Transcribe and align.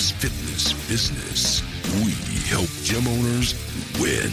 fitness 0.00 0.72
business. 0.88 1.62
We 2.04 2.12
help 2.48 2.68
gym 2.82 3.06
owners 3.08 3.54
win. 3.98 4.30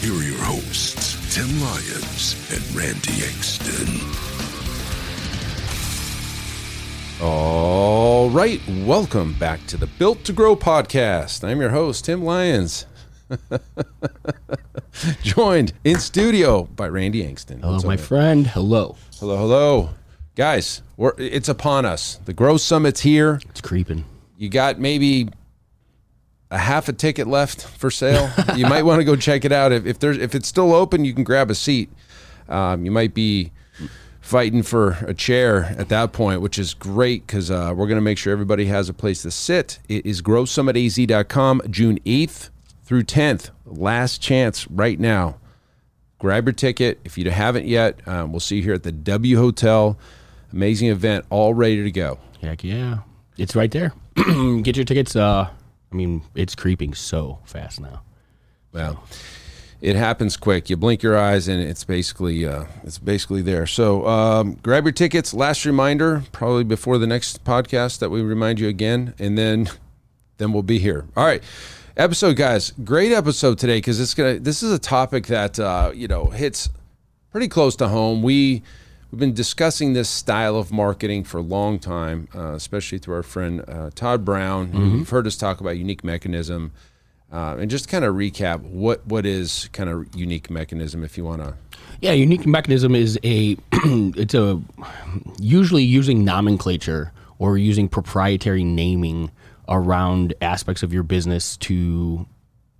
Here 0.00 0.14
are 0.14 0.22
your 0.22 0.42
hosts, 0.44 1.34
Tim 1.34 1.48
Lyons 1.60 2.34
and 2.52 2.62
Randy 2.74 3.20
Engston. 3.22 4.24
All 7.20 8.30
right, 8.30 8.60
welcome 8.86 9.34
back 9.34 9.64
to 9.66 9.76
the 9.76 9.86
Built 9.86 10.24
to 10.24 10.32
Grow 10.32 10.54
podcast. 10.56 11.46
I'm 11.46 11.60
your 11.60 11.70
host, 11.70 12.04
Tim 12.06 12.24
Lyons. 12.24 12.86
Joined 15.22 15.72
in 15.84 15.98
studio 15.98 16.62
by 16.64 16.88
Randy 16.88 17.22
Engston. 17.24 17.60
Hello, 17.60 17.72
What's 17.74 17.84
my 17.84 17.96
man? 17.96 18.04
friend. 18.04 18.46
Hello. 18.46 18.96
Hello, 19.18 19.36
hello. 19.36 19.90
Guys, 20.36 20.82
we're, 20.96 21.12
it's 21.18 21.48
upon 21.48 21.84
us. 21.84 22.20
The 22.24 22.32
Grow 22.32 22.56
Summit's 22.56 23.00
here. 23.00 23.40
It's 23.50 23.60
creeping. 23.60 24.04
You 24.38 24.48
got 24.48 24.78
maybe 24.78 25.28
a 26.50 26.58
half 26.58 26.88
a 26.88 26.92
ticket 26.92 27.26
left 27.26 27.62
for 27.66 27.90
sale. 27.90 28.30
you 28.54 28.66
might 28.66 28.82
want 28.84 29.00
to 29.00 29.04
go 29.04 29.16
check 29.16 29.44
it 29.44 29.50
out. 29.50 29.72
If, 29.72 29.84
if 29.84 29.98
there's 29.98 30.16
if 30.16 30.34
it's 30.34 30.46
still 30.48 30.72
open, 30.72 31.04
you 31.04 31.12
can 31.12 31.24
grab 31.24 31.50
a 31.50 31.56
seat. 31.56 31.90
Um, 32.48 32.84
you 32.84 32.92
might 32.92 33.12
be 33.14 33.50
fighting 34.20 34.62
for 34.62 34.90
a 35.06 35.12
chair 35.12 35.74
at 35.76 35.88
that 35.88 36.12
point, 36.12 36.40
which 36.40 36.58
is 36.58 36.72
great 36.72 37.26
because 37.26 37.50
uh, 37.50 37.72
we're 37.74 37.86
going 37.86 37.96
to 37.96 38.02
make 38.02 38.16
sure 38.16 38.32
everybody 38.32 38.66
has 38.66 38.88
a 38.88 38.94
place 38.94 39.22
to 39.22 39.30
sit. 39.30 39.80
It 39.88 40.06
is 40.06 40.22
growsummitaz.com, 40.22 41.62
June 41.68 41.98
8th 42.06 42.50
through 42.84 43.04
10th. 43.04 43.50
Last 43.66 44.22
chance 44.22 44.68
right 44.68 45.00
now. 45.00 45.38
Grab 46.18 46.46
your 46.46 46.52
ticket. 46.52 47.00
If 47.04 47.18
you 47.18 47.30
haven't 47.30 47.66
yet, 47.66 48.06
um, 48.06 48.30
we'll 48.32 48.40
see 48.40 48.56
you 48.56 48.62
here 48.62 48.74
at 48.74 48.82
the 48.82 48.92
W 48.92 49.36
Hotel. 49.36 49.98
Amazing 50.52 50.88
event, 50.88 51.24
all 51.30 51.54
ready 51.54 51.82
to 51.82 51.90
go. 51.90 52.18
Heck 52.40 52.62
yeah. 52.62 52.98
It's 53.36 53.56
right 53.56 53.70
there. 53.70 53.92
Get 54.62 54.76
your 54.76 54.84
tickets. 54.84 55.14
Uh, 55.16 55.48
I 55.92 55.94
mean, 55.94 56.22
it's 56.34 56.54
creeping 56.54 56.94
so 56.94 57.38
fast 57.44 57.80
now. 57.80 58.02
Well, 58.72 59.02
it 59.80 59.96
happens 59.96 60.36
quick. 60.36 60.68
You 60.68 60.76
blink 60.76 61.02
your 61.02 61.16
eyes, 61.16 61.48
and 61.48 61.62
it's 61.62 61.84
basically 61.84 62.44
uh, 62.44 62.64
it's 62.84 62.98
basically 62.98 63.42
there. 63.42 63.66
So 63.66 64.06
um, 64.06 64.54
grab 64.62 64.84
your 64.84 64.92
tickets. 64.92 65.32
Last 65.32 65.64
reminder, 65.64 66.24
probably 66.32 66.64
before 66.64 66.98
the 66.98 67.06
next 67.06 67.44
podcast, 67.44 68.00
that 68.00 68.10
we 68.10 68.22
remind 68.22 68.60
you 68.60 68.68
again, 68.68 69.14
and 69.18 69.38
then 69.38 69.68
then 70.38 70.52
we'll 70.52 70.62
be 70.62 70.78
here. 70.78 71.06
All 71.16 71.24
right, 71.24 71.42
episode, 71.96 72.36
guys. 72.36 72.72
Great 72.84 73.12
episode 73.12 73.58
today 73.58 73.78
because 73.78 74.00
it's 74.00 74.14
gonna. 74.14 74.38
This 74.38 74.62
is 74.62 74.72
a 74.72 74.78
topic 74.78 75.26
that 75.28 75.58
uh, 75.60 75.92
you 75.94 76.08
know 76.08 76.26
hits 76.26 76.68
pretty 77.30 77.48
close 77.48 77.76
to 77.76 77.88
home. 77.88 78.22
We 78.22 78.62
we've 79.10 79.18
been 79.18 79.34
discussing 79.34 79.92
this 79.92 80.08
style 80.08 80.56
of 80.56 80.72
marketing 80.72 81.24
for 81.24 81.38
a 81.38 81.42
long 81.42 81.78
time, 81.78 82.28
uh, 82.34 82.52
especially 82.52 82.98
through 82.98 83.16
our 83.16 83.22
friend 83.22 83.64
uh, 83.68 83.90
Todd 83.94 84.24
Brown. 84.24 84.68
who 84.68 84.98
You've 84.98 85.10
heard 85.10 85.26
us 85.26 85.36
talk 85.36 85.60
about 85.60 85.76
unique 85.78 86.04
mechanism. 86.04 86.72
Uh, 87.30 87.56
and 87.58 87.70
just 87.70 87.88
kind 87.88 88.06
of 88.06 88.14
recap 88.14 88.60
what 88.60 89.06
what 89.06 89.26
is 89.26 89.68
kind 89.74 89.90
of 89.90 90.06
unique 90.16 90.48
mechanism 90.48 91.04
if 91.04 91.18
you 91.18 91.24
want 91.24 91.42
to 91.42 91.54
Yeah, 92.00 92.12
unique 92.12 92.46
mechanism 92.46 92.94
is 92.94 93.18
a 93.22 93.54
it's 93.72 94.32
a 94.32 94.62
usually 95.38 95.84
using 95.84 96.24
nomenclature 96.24 97.12
or 97.38 97.58
using 97.58 97.86
proprietary 97.86 98.64
naming 98.64 99.30
around 99.68 100.32
aspects 100.40 100.82
of 100.82 100.94
your 100.94 101.02
business 101.02 101.58
to 101.58 102.26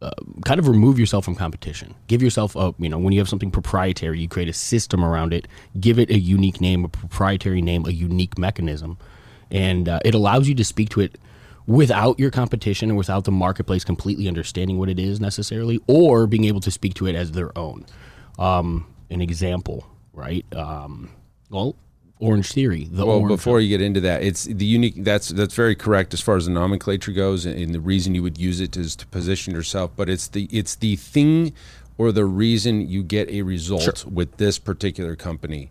uh, 0.01 0.11
kind 0.45 0.61
of 0.61 0.69
remove 0.69 0.99
yourself 0.99 1.25
from 1.25 1.35
competition. 1.35 1.95
Give 2.07 2.23
yourself 2.23 2.55
a 2.55 2.75
you 2.79 2.89
know 2.89 2.99
when 2.99 3.13
you 3.13 3.19
have 3.21 3.29
something 3.29 3.51
proprietary, 3.51 4.21
you 4.21 4.29
create 4.29 4.49
a 4.49 4.53
system 4.53 5.05
around 5.05 5.33
it. 5.33 5.49
Give 5.81 5.99
it 5.99 6.11
a 6.11 6.19
unique 6.19 6.61
name, 6.61 6.85
a 6.85 6.89
proprietary 6.89 7.63
name, 7.63 7.85
a 7.87 7.91
unique 7.91 8.39
mechanism, 8.39 8.99
and 9.51 9.89
uh, 9.89 10.01
it 10.05 10.15
allows 10.15 10.49
you 10.49 10.55
to 10.55 10.65
speak 10.65 10.91
to 10.91 11.01
it 11.01 11.19
without 11.67 12.19
your 12.19 12.31
competition 12.31 12.89
and 12.89 12.97
without 12.97 13.25
the 13.25 13.31
marketplace 13.31 13.85
completely 13.85 14.27
understanding 14.27 14.79
what 14.79 14.89
it 14.89 14.99
is 14.99 15.21
necessarily, 15.21 15.81
or 15.87 16.27
being 16.27 16.45
able 16.45 16.61
to 16.61 16.71
speak 16.71 16.95
to 16.95 17.07
it 17.07 17.15
as 17.15 17.33
their 17.33 17.57
own. 17.59 17.85
Um, 18.39 18.87
an 19.11 19.21
example, 19.21 19.87
right? 20.15 20.47
Um, 20.55 21.11
well, 21.51 21.77
Orangetheory. 22.21 22.89
The 22.91 23.07
well 23.07 23.27
before 23.29 23.61
you 23.61 23.69
get 23.69 23.81
into 23.81 24.01
that 24.01 24.23
it's 24.23 24.45
the 24.45 24.65
unique 24.65 24.95
that's 25.05 25.29
that's 25.29 25.55
very 25.55 25.77
correct 25.77 26.13
as 26.13 26.21
far 26.21 26.37
as 26.37 26.47
the 26.47 26.51
nomenclature 26.51 27.13
goes 27.13 27.47
and, 27.47 27.57
and 27.59 27.73
the 27.75 27.81
reason 27.81 28.15
you 28.15 28.23
would 28.25 28.39
use 28.39 28.61
it 28.61 28.77
is 28.77 28.97
to 28.97 29.07
position 29.07 29.55
yourself 29.55 29.93
but 29.97 30.09
it's 30.09 30.27
the 30.29 30.49
it's 30.51 30.75
the 30.77 30.97
thing 30.97 31.53
or 31.97 32.11
the 32.11 32.25
reason 32.25 32.89
you 32.89 33.03
get 33.05 33.29
a 33.31 33.43
result 33.43 34.05
with 34.07 34.37
this 34.37 34.59
particular 34.59 35.15
company 35.15 35.71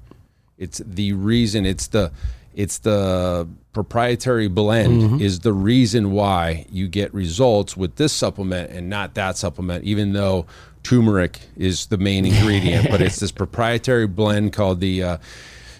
it's 0.57 0.77
the 0.85 1.11
reason 1.13 1.65
it's 1.65 1.87
the 1.87 2.11
it's 2.55 2.77
the 2.79 3.47
proprietary 3.73 4.47
blend 4.47 5.01
Mm-hmm. 5.03 5.21
is 5.21 5.41
the 5.41 5.53
reason 5.53 6.11
why 6.11 6.65
you 6.71 6.87
get 6.87 7.13
results 7.13 7.75
with 7.77 7.97
this 7.97 8.13
supplement 8.13 8.71
and 8.71 8.89
not 8.89 9.13
that 9.15 9.35
supplement 9.37 9.83
even 9.83 10.13
though 10.13 10.45
turmeric 10.81 11.39
is 11.57 11.87
the 11.87 11.97
main 11.97 12.25
ingredient 12.25 12.89
but 12.89 13.01
it's 13.01 13.19
this 13.19 13.31
proprietary 13.43 14.07
blend 14.07 14.53
called 14.53 14.79
the 14.79 15.03
uh, 15.03 15.17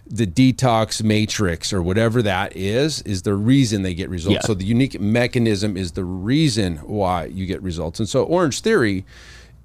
the 0.10 0.26
detox 0.28 1.04
matrix 1.04 1.72
or 1.74 1.82
whatever 1.82 2.22
that 2.22 2.56
is 2.56 3.02
is 3.04 3.24
the 3.24 3.34
reason 3.34 3.82
they 3.82 3.94
get 3.94 4.10
results 4.10 4.36
Yeah. 4.36 4.42
so 4.48 4.54
the 4.54 4.66
unique 4.66 5.00
mechanism 5.00 5.76
is 5.78 5.92
the 5.94 6.04
reason 6.06 6.78
why 6.78 7.26
you 7.26 7.46
get 7.46 7.62
results 7.62 8.00
and 8.00 8.08
so 8.08 8.26
Orangetheory 8.26 9.04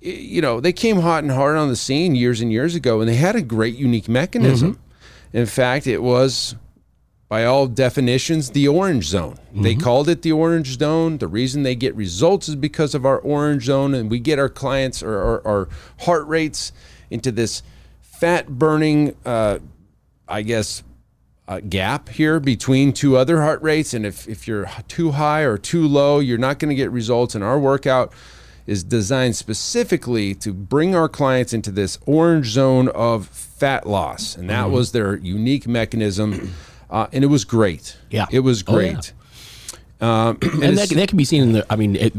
you 0.00 0.42
know 0.42 0.60
they 0.60 0.72
came 0.72 1.00
hot 1.00 1.22
and 1.22 1.30
hard 1.32 1.56
on 1.56 1.68
the 1.68 1.76
scene 1.76 2.14
years 2.14 2.40
and 2.40 2.50
years 2.52 2.74
ago 2.74 3.00
and 3.00 3.08
they 3.08 3.14
had 3.16 3.36
a 3.36 3.42
great 3.42 3.76
unique 3.76 4.08
mechanism 4.08 4.78
in 5.32 5.46
fact 5.46 5.86
it 5.86 6.02
was 6.02 6.56
by 7.28 7.46
all 7.46 7.66
definitions, 7.66 8.50
the 8.50 8.68
orange 8.68 9.06
zone. 9.06 9.38
They 9.54 9.74
called 9.74 10.10
it 10.10 10.20
the 10.20 10.32
orange 10.32 10.78
zone. 10.78 11.16
The 11.16 11.28
reason 11.28 11.62
they 11.62 11.74
get 11.74 11.94
results 11.94 12.46
is 12.46 12.56
because 12.56 12.94
of 12.94 13.06
our 13.06 13.18
orange 13.20 13.64
zone, 13.64 13.94
and 13.94 14.10
we 14.10 14.18
get 14.20 14.38
our 14.38 14.50
clients 14.50 15.02
or 15.02 15.16
our, 15.16 15.46
our 15.46 15.68
heart 16.00 16.26
rates 16.26 16.72
into 17.10 17.32
this 17.32 17.62
fat 18.02 18.48
burning, 18.58 19.16
uh, 19.24 19.60
I 20.32 20.42
guess, 20.42 20.82
uh, 21.48 21.60
gap 21.60 22.08
here 22.08 22.40
between 22.40 22.92
two 22.92 23.16
other 23.16 23.40
heart 23.42 23.60
rates. 23.62 23.94
And 23.94 24.06
if, 24.06 24.26
if 24.28 24.48
you're 24.48 24.68
too 24.88 25.12
high 25.12 25.42
or 25.42 25.58
too 25.58 25.86
low, 25.86 26.18
you're 26.20 26.38
not 26.38 26.58
going 26.58 26.70
to 26.70 26.74
get 26.74 26.90
results. 26.90 27.34
And 27.34 27.44
our 27.44 27.58
workout 27.58 28.12
is 28.66 28.84
designed 28.84 29.34
specifically 29.36 30.34
to 30.36 30.52
bring 30.52 30.94
our 30.94 31.08
clients 31.08 31.52
into 31.52 31.70
this 31.72 31.98
orange 32.06 32.46
zone 32.46 32.88
of 32.90 33.26
fat 33.28 33.86
loss. 33.86 34.36
And 34.36 34.48
that 34.50 34.70
was 34.70 34.92
their 34.92 35.16
unique 35.16 35.66
mechanism. 35.66 36.52
Uh, 36.88 37.08
and 37.12 37.24
it 37.24 37.26
was 37.26 37.44
great. 37.44 37.96
Yeah. 38.10 38.26
It 38.30 38.40
was 38.40 38.62
Oh, 38.66 38.78
yeah. 38.78 38.92
great. 38.92 39.12
Um, 40.00 40.38
and 40.42 40.62
and 40.64 40.78
that, 40.78 40.88
that 40.90 41.08
can 41.08 41.16
be 41.16 41.24
seen 41.24 41.42
in 41.42 41.52
the 41.52 41.66
i 41.70 41.76
mean 41.76 41.94
it, 41.94 42.12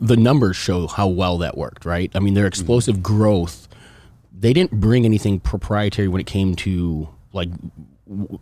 the 0.00 0.16
numbers 0.16 0.56
show 0.56 0.86
how 0.86 1.06
well 1.06 1.36
that 1.38 1.54
worked 1.56 1.84
right 1.84 2.10
i 2.14 2.18
mean 2.18 2.32
their 2.32 2.46
explosive 2.46 3.02
growth 3.02 3.68
they 4.32 4.54
didn't 4.54 4.80
bring 4.80 5.04
anything 5.04 5.38
proprietary 5.38 6.08
when 6.08 6.18
it 6.22 6.26
came 6.26 6.56
to 6.56 7.08
like 7.34 7.50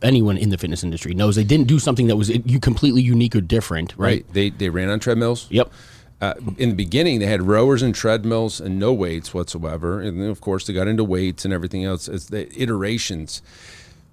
anyone 0.03 0.37
in 0.37 0.51
the 0.51 0.59
fitness 0.59 0.85
industry 0.85 1.15
knows 1.15 1.35
they 1.37 1.45
didn't 1.45 1.67
do 1.67 1.79
something 1.79 2.07
that 2.09 2.17
was 2.17 2.29
you 2.29 2.61
completely 2.61 3.03
unique 3.03 3.35
or 3.35 3.41
different 3.41 3.95
right, 3.97 4.25
right. 4.25 4.33
They, 4.33 4.51
they 4.51 4.69
ran 4.69 4.89
on 4.89 5.01
treadmills. 5.01 5.47
yep 5.51 5.73
Uh, 6.21 6.35
in 6.56 6.69
the 6.69 6.77
beginning, 6.77 7.19
they 7.19 7.27
had 7.27 7.43
rowers 7.43 7.83
and 7.83 7.93
treadmills 7.93 8.61
and 8.61 8.79
no 8.79 8.93
weights 8.93 9.35
whatsoever. 9.35 10.00
And 10.00 10.21
then, 10.23 10.31
of 10.31 10.41
course, 10.41 10.67
they 10.67 10.73
got 10.73 10.87
into 10.87 11.03
weights 11.03 11.44
and 11.44 11.53
everything 11.53 11.85
else 11.85 12.09
as 12.09 12.29
the 12.29 12.47
iterations. 12.62 13.43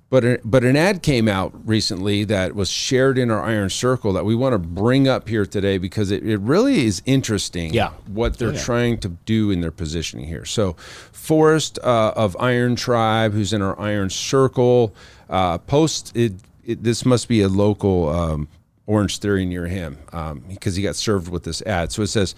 But 0.10 0.42
but 0.44 0.64
an 0.64 0.76
ad 0.76 1.04
came 1.04 1.28
out 1.28 1.54
recently 1.68 2.24
that 2.24 2.56
was 2.56 2.70
shared 2.70 3.20
in 3.20 3.30
our 3.30 3.44
Iron 3.44 3.70
Circle 3.70 4.14
that 4.14 4.26
we 4.26 4.34
want 4.34 4.54
to 4.54 4.58
bring 4.60 5.08
up 5.08 5.30
here 5.30 5.46
today 5.46 5.78
because 5.78 6.10
it, 6.10 6.26
it 6.28 6.40
really 6.40 6.86
is 6.86 7.04
interesting 7.06 7.74
Yeah. 7.74 7.92
what 8.08 8.40
they're 8.40 8.54
yeah. 8.54 8.64
trying 8.64 8.98
to 9.00 9.10
do 9.10 9.52
in 9.52 9.62
their 9.62 9.72
positioning 9.72 10.26
here. 10.26 10.46
So, 10.46 10.74
Forrest 11.12 11.78
uh, 11.84 12.14
of 12.16 12.36
Iron 12.40 12.76
Tribe, 12.76 13.34
who's 13.34 13.54
in 13.54 13.62
our 13.62 13.80
Iron 13.80 14.10
Circle, 14.10 14.96
uh, 15.30 15.60
post 15.60 16.16
it, 16.18 16.34
it. 16.64 16.84
This 16.84 17.06
must 17.06 17.28
be 17.28 17.42
a 17.42 17.48
local 17.48 18.10
um, 18.10 18.48
Orangetheory 18.88 19.46
near 19.46 19.68
him 19.68 20.00
um, 20.12 20.40
because 20.50 20.76
he 20.76 20.82
got 20.82 20.96
served 20.96 21.30
with 21.30 21.44
this 21.44 21.62
ad. 21.62 21.92
So 21.92 22.02
it 22.02 22.08
says 22.08 22.34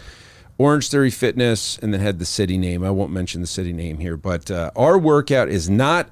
Orangetheory 0.59 1.13
Fitness, 1.13 1.77
and 1.77 1.93
then 1.93 2.01
had 2.01 2.19
the 2.19 2.25
city 2.25 2.57
name. 2.57 2.83
I 2.83 2.89
won't 2.91 3.13
mention 3.13 3.39
the 3.39 3.47
city 3.47 3.71
name 3.71 3.97
here, 3.99 4.17
but 4.17 4.51
uh, 4.51 4.71
our 4.75 4.97
workout 4.97 5.47
is 5.47 5.69
not 5.69 6.09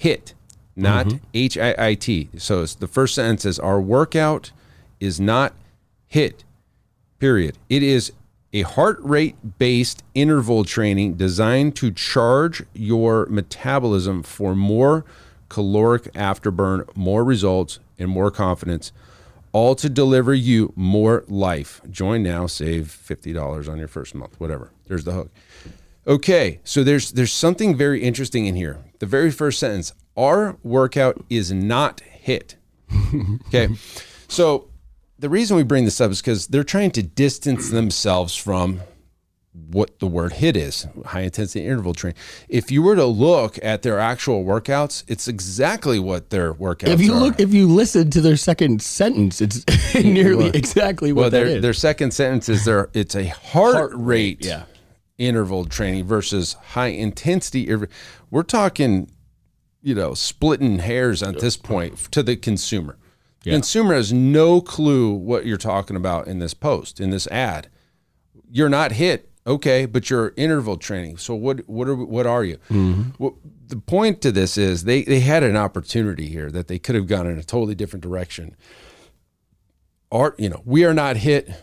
HIIT, 0.00 0.32
not 0.78 1.06
mm-hmm. 1.06 1.16
H 1.34 1.58
I 1.58 1.74
I 1.78 1.94
T. 1.94 2.28
So 2.38 2.62
it's 2.62 2.74
the 2.74 2.86
first 2.86 3.14
sentence 3.14 3.42
says 3.42 3.58
our 3.58 3.80
workout 3.80 4.52
is 5.00 5.20
not 5.20 5.54
HIIT, 6.12 6.44
Period. 7.18 7.58
It 7.68 7.82
is 7.82 8.12
a 8.52 8.62
heart 8.62 8.98
rate 9.02 9.36
based 9.58 10.02
interval 10.14 10.64
training 10.64 11.14
designed 11.14 11.76
to 11.76 11.90
charge 11.90 12.62
your 12.72 13.26
metabolism 13.26 14.22
for 14.22 14.54
more 14.54 15.04
caloric 15.48 16.04
afterburn, 16.14 16.88
more 16.96 17.24
results, 17.24 17.80
and 17.98 18.08
more 18.08 18.30
confidence, 18.30 18.92
all 19.52 19.74
to 19.74 19.88
deliver 19.88 20.32
you 20.32 20.72
more 20.76 21.24
life. 21.26 21.80
Join 21.90 22.22
now, 22.22 22.46
save 22.46 22.86
$50 22.86 23.68
on 23.68 23.78
your 23.78 23.88
first 23.88 24.14
month, 24.14 24.38
whatever. 24.38 24.70
There's 24.86 25.04
the 25.04 25.12
hook. 25.12 25.30
Okay, 26.08 26.60
so 26.64 26.82
there's 26.82 27.12
there's 27.12 27.32
something 27.32 27.76
very 27.76 28.02
interesting 28.02 28.46
in 28.46 28.56
here. 28.56 28.78
The 28.98 29.06
very 29.06 29.30
first 29.30 29.58
sentence, 29.58 29.92
our 30.16 30.56
workout 30.62 31.22
is 31.28 31.52
not 31.52 32.00
HIIT. 32.24 32.54
okay. 33.48 33.68
So 34.26 34.70
the 35.18 35.28
reason 35.28 35.56
we 35.56 35.64
bring 35.64 35.84
this 35.84 36.00
up 36.00 36.10
is 36.10 36.22
because 36.22 36.46
they're 36.46 36.64
trying 36.64 36.92
to 36.92 37.02
distance 37.02 37.68
themselves 37.68 38.34
from 38.34 38.80
what 39.52 39.98
the 39.98 40.06
word 40.06 40.32
HIIT 40.32 40.56
is 40.56 40.86
high 41.04 41.22
intensity 41.22 41.66
interval 41.66 41.92
training. 41.92 42.16
If 42.48 42.70
you 42.70 42.82
were 42.82 42.96
to 42.96 43.04
look 43.04 43.58
at 43.62 43.82
their 43.82 43.98
actual 43.98 44.44
workouts, 44.44 45.04
it's 45.08 45.28
exactly 45.28 45.98
what 45.98 46.30
their 46.30 46.54
workouts 46.54 46.88
are. 46.88 46.92
If 46.92 47.02
you 47.02 47.12
are. 47.12 47.20
look, 47.20 47.40
if 47.40 47.52
you 47.52 47.68
listen 47.68 48.10
to 48.10 48.22
their 48.22 48.36
second 48.36 48.80
sentence, 48.80 49.42
it's 49.42 49.66
nearly 49.94 50.48
exactly 50.48 51.12
what 51.12 51.20
well, 51.20 51.30
their, 51.30 51.46
is. 51.46 51.62
their 51.62 51.74
second 51.74 52.12
sentence 52.12 52.48
is 52.48 52.64
their 52.64 52.88
it's 52.94 53.14
a 53.14 53.26
heart, 53.26 53.74
Heart 53.74 53.90
rate, 53.94 54.38
rate, 54.38 54.46
yeah. 54.46 54.64
Interval 55.18 55.64
training 55.64 56.04
versus 56.04 56.52
high 56.52 56.88
intensity. 56.88 57.68
We're 58.30 58.42
talking, 58.44 59.10
you 59.82 59.94
know, 59.94 60.14
splitting 60.14 60.78
hairs 60.78 61.22
at 61.24 61.40
this 61.40 61.56
point 61.56 61.98
to 62.12 62.22
the 62.22 62.36
consumer. 62.36 62.96
The 63.42 63.50
Yeah. 63.50 63.56
consumer 63.56 63.94
has 63.94 64.12
no 64.12 64.60
clue 64.60 65.10
what 65.12 65.44
you're 65.44 65.56
talking 65.56 65.96
about 65.96 66.28
in 66.28 66.38
this 66.38 66.54
post, 66.54 67.00
in 67.00 67.10
this 67.10 67.26
ad. 67.28 67.68
You're 68.50 68.68
not 68.68 68.92
HIIT, 68.92 69.22
okay, 69.46 69.86
but 69.86 70.08
you're 70.08 70.32
interval 70.36 70.76
training. 70.76 71.16
So 71.18 71.34
what 71.34 71.68
what 71.68 71.88
are 71.88 71.96
what 71.96 72.26
are 72.26 72.44
you? 72.44 72.58
Mm-hmm. 72.70 73.10
Well, 73.18 73.38
the 73.66 73.76
point 73.76 74.20
to 74.22 74.30
this 74.32 74.56
is 74.56 74.84
they 74.84 75.02
they 75.02 75.20
had 75.20 75.42
an 75.42 75.56
opportunity 75.56 76.28
here 76.28 76.50
that 76.50 76.68
they 76.68 76.78
could 76.78 76.94
have 76.94 77.06
gone 77.08 77.26
in 77.26 77.38
a 77.38 77.44
totally 77.44 77.74
different 77.74 78.02
direction. 78.02 78.54
Our, 80.10 80.34
you 80.38 80.48
know, 80.48 80.62
we 80.64 80.84
are 80.84 80.94
not 80.94 81.16
HIIT. 81.16 81.54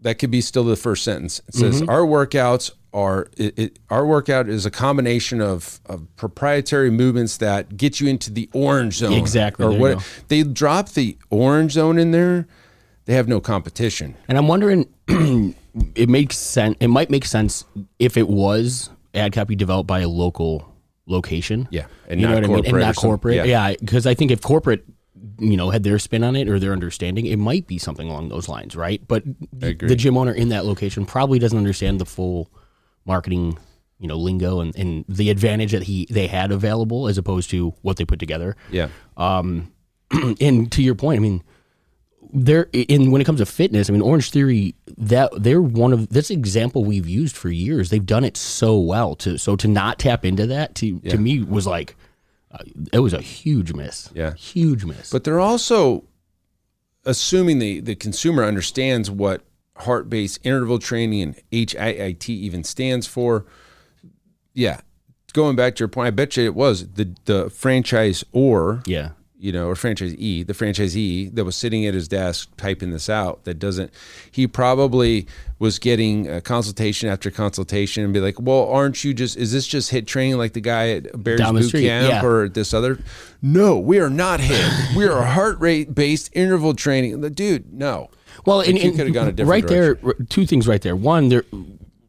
That 0.00 0.18
could 0.18 0.30
be 0.30 0.40
still 0.40 0.64
the 0.64 0.76
first 0.76 1.04
sentence. 1.04 1.40
It 1.48 1.54
says 1.54 1.80
mm-hmm. 1.80 1.90
our 1.90 2.00
workouts 2.00 2.72
are 2.92 3.28
it, 3.36 3.58
it, 3.58 3.78
our 3.88 4.04
workout 4.06 4.48
is 4.48 4.66
a 4.66 4.70
combination 4.70 5.40
of, 5.40 5.80
of 5.86 6.06
proprietary 6.16 6.90
movements 6.90 7.36
that 7.38 7.76
get 7.76 8.00
you 8.00 8.08
into 8.08 8.30
the 8.30 8.48
orange 8.52 8.96
zone. 8.96 9.12
Exactly, 9.12 9.64
Or 9.64 9.78
what 9.78 10.04
they 10.28 10.42
drop 10.42 10.90
the 10.90 11.16
orange 11.30 11.72
zone 11.72 11.98
in 11.98 12.10
there. 12.10 12.46
They 13.06 13.14
have 13.14 13.28
no 13.28 13.40
competition. 13.40 14.16
And 14.28 14.38
I'm 14.38 14.46
wondering, 14.46 14.86
it 15.94 16.08
makes 16.08 16.36
sense. 16.36 16.76
It 16.80 16.88
might 16.88 17.10
make 17.10 17.24
sense 17.24 17.64
if 17.98 18.16
it 18.16 18.28
was 18.28 18.90
ad 19.14 19.32
copy 19.32 19.56
developed 19.56 19.86
by 19.88 20.00
a 20.00 20.08
local 20.08 20.72
location. 21.06 21.68
Yeah, 21.70 21.86
and 22.08 22.20
you 22.20 22.26
know 22.26 22.34
not 22.34 22.42
what 22.42 22.44
I 22.44 22.48
mean, 22.48 22.56
and 22.58 22.64
corporate 22.66 22.86
not 22.86 22.96
corporate. 22.96 23.36
Yeah. 23.36 23.44
Yeah, 23.44 23.74
because 23.80 24.06
I 24.06 24.14
think 24.14 24.30
if 24.30 24.40
corporate, 24.42 24.84
you 25.38 25.56
know, 25.56 25.70
had 25.70 25.82
their 25.82 25.98
spin 25.98 26.22
on 26.22 26.36
it 26.36 26.48
or 26.48 26.58
their 26.58 26.72
understanding, 26.72 27.26
it 27.26 27.36
might 27.36 27.66
be 27.66 27.78
something 27.78 28.08
along 28.08 28.28
those 28.28 28.48
lines, 28.48 28.76
right? 28.76 29.02
But 29.08 29.24
the 29.52 29.74
gym 29.74 30.16
owner 30.16 30.32
in 30.32 30.50
that 30.50 30.64
location 30.64 31.04
probably 31.04 31.38
doesn't 31.38 31.58
understand 31.58 32.00
the 32.00 32.06
full 32.06 32.50
marketing, 33.04 33.58
you 33.98 34.08
know, 34.08 34.16
lingo 34.16 34.60
and, 34.60 34.74
and 34.76 35.04
the 35.08 35.30
advantage 35.30 35.72
that 35.72 35.84
he 35.84 36.06
they 36.10 36.26
had 36.26 36.52
available 36.52 37.08
as 37.08 37.18
opposed 37.18 37.50
to 37.50 37.74
what 37.82 37.96
they 37.96 38.04
put 38.04 38.18
together. 38.18 38.56
Yeah. 38.70 38.88
Um, 39.16 39.72
and 40.40 40.70
to 40.72 40.82
your 40.82 40.94
point, 40.94 41.18
I 41.18 41.20
mean, 41.20 41.42
they're 42.32 42.68
in 42.72 43.10
when 43.10 43.20
it 43.20 43.24
comes 43.24 43.40
to 43.40 43.46
fitness. 43.46 43.88
I 43.88 43.92
mean, 43.92 44.02
Orangetheory 44.02 44.74
that 44.96 45.30
they're 45.36 45.62
one 45.62 45.92
of 45.92 46.10
this 46.10 46.30
example 46.30 46.84
we've 46.84 47.08
used 47.08 47.36
for 47.36 47.48
years. 47.48 47.90
They've 47.90 48.04
done 48.04 48.24
it 48.24 48.36
so 48.36 48.78
well. 48.78 49.14
To 49.16 49.38
so 49.38 49.56
to 49.56 49.68
not 49.68 49.98
tap 49.98 50.24
into 50.24 50.46
that 50.46 50.74
to 50.76 51.00
to 51.00 51.18
me 51.18 51.42
was 51.42 51.66
like 51.66 51.96
uh, 52.52 52.58
it 52.92 53.00
was 53.00 53.12
a 53.12 53.20
huge 53.20 53.72
miss. 53.72 54.10
Yeah. 54.14 54.34
huge 54.34 54.84
miss. 54.84 55.10
But 55.10 55.24
they're 55.24 55.40
also 55.40 56.04
assuming 57.04 57.58
the, 57.58 57.80
the 57.80 57.94
consumer 57.94 58.44
understands 58.44 59.10
what 59.10 59.42
heart 59.80 60.08
based 60.08 60.40
interval 60.42 60.78
training 60.78 61.22
and 61.22 61.42
HIIT 61.52 62.28
even 62.28 62.64
stands 62.64 63.06
for. 63.06 63.46
Yeah. 64.54 64.80
Going 65.32 65.54
back 65.54 65.76
to 65.76 65.80
your 65.80 65.88
point, 65.88 66.08
I 66.08 66.10
bet 66.10 66.36
you 66.36 66.44
it 66.44 66.54
was 66.54 66.88
the, 66.88 67.14
the 67.26 67.50
franchise 67.50 68.24
or, 68.32 68.82
yeah, 68.84 69.10
you 69.40 69.52
know, 69.52 69.68
or 69.68 69.74
franchisee, 69.74 70.46
the 70.46 70.52
franchisee 70.52 71.34
that 71.34 71.44
was 71.46 71.56
sitting 71.56 71.86
at 71.86 71.94
his 71.94 72.08
desk 72.08 72.50
typing 72.58 72.90
this 72.90 73.08
out 73.08 73.44
that 73.44 73.54
doesn't, 73.54 73.90
he 74.30 74.46
probably 74.46 75.26
was 75.58 75.78
getting 75.78 76.28
a 76.28 76.42
consultation 76.42 77.08
after 77.08 77.30
consultation 77.30 78.04
and 78.04 78.12
be 78.12 78.20
like, 78.20 78.38
well, 78.38 78.68
aren't 78.68 79.02
you 79.02 79.14
just, 79.14 79.38
is 79.38 79.50
this 79.50 79.66
just 79.66 79.90
HIIT 79.90 80.06
training 80.06 80.36
like 80.36 80.52
the 80.52 80.60
guy 80.60 80.90
at 80.90 81.24
Bears 81.24 81.40
Down 81.40 81.54
Boot 81.54 81.64
street, 81.64 81.86
Camp 81.86 82.10
yeah. 82.10 82.24
or 82.24 82.50
this 82.50 82.74
other? 82.74 82.98
No, 83.40 83.78
we 83.78 83.98
are 83.98 84.10
not 84.10 84.40
HIIT. 84.40 84.94
we 84.94 85.06
are 85.06 85.24
heart 85.24 85.58
rate 85.58 85.94
based 85.94 86.28
interval 86.34 86.74
training. 86.74 87.20
Dude, 87.32 87.72
no. 87.72 88.10
Well, 88.46 88.60
and, 88.60 88.78
and 88.78 88.96
could've 88.96 89.12
gone 89.12 89.28
a 89.28 89.32
different 89.32 89.50
right 89.50 89.68
there, 89.68 89.94
two 90.28 90.46
things 90.46 90.66
right 90.66 90.80
there. 90.80 90.96
One, 90.96 91.28
there, 91.28 91.44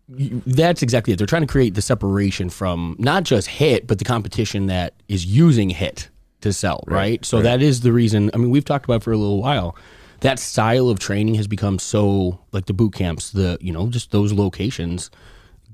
that's 0.08 0.82
exactly 0.82 1.14
it. 1.14 1.18
They're 1.18 1.28
trying 1.28 1.44
to 1.44 1.48
create 1.48 1.76
the 1.76 1.82
separation 1.82 2.50
from 2.50 2.96
not 3.00 3.24
just 3.24 3.48
HIIT, 3.48 3.88
but 3.88 4.00
the 4.00 4.06
competition 4.06 4.68
that 4.68 4.94
is 5.08 5.26
using 5.26 5.70
HIIT 5.70 6.10
to 6.42 6.52
sell, 6.52 6.84
right? 6.88 7.24
So 7.24 7.42
that 7.42 7.62
is 7.62 7.82
the 7.82 7.94
reason. 7.94 8.32
I 8.34 8.38
mean, 8.38 8.50
we've 8.50 8.66
talked 8.66 8.86
about 8.86 8.96
it 8.96 9.04
for 9.04 9.12
a 9.12 9.18
little 9.18 9.42
while. 9.42 9.76
That 10.22 10.38
style 10.38 10.90
of 10.90 11.00
training 11.00 11.36
has 11.36 11.48
become 11.48 11.80
so 11.80 12.40
like 12.52 12.66
the 12.66 12.74
boot 12.74 12.94
camps, 12.94 13.32
the 13.32 13.58
you 13.62 13.72
know, 13.72 13.88
just 13.88 14.12
those 14.12 14.34
locations, 14.34 15.10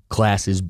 classes. 0.09 0.61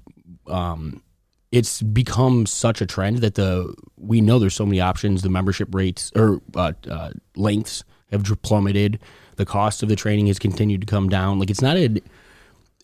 Um, 0.47 1.03
it's 1.51 1.81
become 1.81 2.45
such 2.45 2.81
a 2.81 2.85
trend 2.85 3.19
that 3.19 3.35
the 3.35 3.73
we 3.97 4.21
know 4.21 4.39
there's 4.39 4.55
so 4.55 4.65
many 4.65 4.79
options. 4.79 5.21
The 5.21 5.29
membership 5.29 5.73
rates 5.73 6.11
or 6.15 6.41
uh, 6.55 6.73
uh, 6.89 7.11
lengths 7.35 7.83
have 8.11 8.23
plummeted. 8.41 8.99
The 9.35 9.45
cost 9.45 9.83
of 9.83 9.89
the 9.89 9.95
training 9.95 10.27
has 10.27 10.39
continued 10.39 10.81
to 10.81 10.87
come 10.87 11.09
down. 11.09 11.39
Like 11.39 11.49
it's 11.49 11.61
not 11.61 11.77
a 11.77 12.01